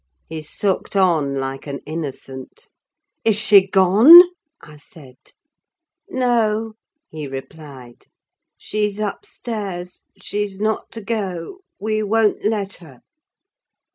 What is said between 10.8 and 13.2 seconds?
to go; we won't let her."